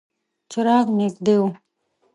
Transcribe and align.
څراغ 0.51 0.85
نږدې 0.99 1.33
و. 1.41 1.41